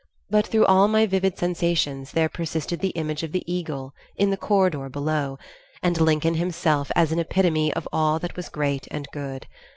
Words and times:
But 0.31 0.47
through 0.47 0.65
all 0.65 0.87
my 0.87 1.05
vivid 1.05 1.37
sensations 1.37 2.13
there 2.13 2.27
persisted 2.27 2.79
the 2.79 2.89
image 2.97 3.21
of 3.21 3.33
the 3.33 3.43
eagle 3.45 3.93
in 4.15 4.31
the 4.31 4.35
corridor 4.35 4.89
below 4.89 5.37
and 5.83 6.01
Lincoln 6.01 6.33
himself 6.33 6.91
as 6.95 7.11
an 7.11 7.19
epitome 7.19 7.71
of 7.75 7.87
all 7.93 8.17
that 8.17 8.35
was 8.35 8.49
great 8.49 8.87
and 8.89 9.07
good. 9.11 9.45